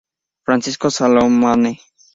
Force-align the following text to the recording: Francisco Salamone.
Francisco 0.45 0.89
Salamone. 0.89 1.71